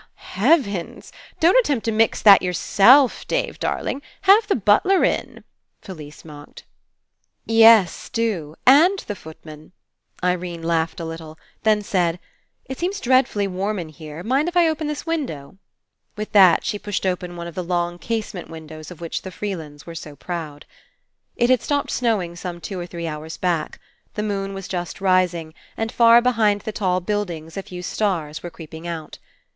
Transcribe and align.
"Heavens! 0.15 1.11
Don't 1.39 1.59
attempt 1.59 1.85
to 1.85 1.91
mix 1.91 2.23
that 2.23 2.41
yourself, 2.41 3.27
Dave 3.27 3.59
darling. 3.59 4.01
Have 4.21 4.47
the 4.47 4.55
butler 4.55 5.03
in," 5.03 5.43
Fellse 5.83 6.25
mocked. 6.25 6.63
"Yes, 7.45 8.09
do. 8.09 8.55
And 8.65 8.97
the 9.05 9.13
footman." 9.15 9.73
Irene 10.23 10.63
laughed 10.63 10.99
a 10.99 11.05
little, 11.05 11.37
then 11.61 11.83
said: 11.83 12.19
"It 12.65 12.79
seems 12.79 12.99
dread 12.99 13.27
fully 13.27 13.45
warm 13.47 13.77
in 13.77 13.89
here. 13.89 14.23
Mind 14.23 14.47
if 14.49 14.57
I 14.57 14.67
open 14.67 14.87
this 14.87 15.05
win 15.05 15.27
dow?" 15.27 15.57
With 16.15 16.31
that 16.31 16.65
she 16.65 16.79
pushed 16.79 17.05
open 17.05 17.35
one 17.35 17.45
of 17.45 17.53
the 17.53 17.63
long 17.63 17.99
casement 17.99 18.49
windows 18.49 18.89
of 18.89 19.01
which 19.01 19.21
the 19.21 19.29
Freelands 19.29 19.85
were 19.85 19.93
so 19.93 20.15
proud. 20.15 20.65
It 21.35 21.51
had 21.51 21.61
stopped 21.61 21.91
snowing 21.91 22.35
some 22.35 22.59
two 22.59 22.79
or 22.79 22.87
three 22.87 23.05
hours 23.05 23.37
back. 23.37 23.79
The 24.15 24.23
moon 24.23 24.55
was 24.55 24.67
just 24.67 24.99
rising, 24.99 25.53
and 25.77 25.91
far 25.91 26.23
behind 26.23 26.61
the 26.61 26.71
tall 26.71 27.01
buildings 27.01 27.55
a 27.55 27.61
few 27.61 27.83
stars 27.83 28.41
were 28.41 28.49
creeping 28.49 28.87
out. 28.87 29.19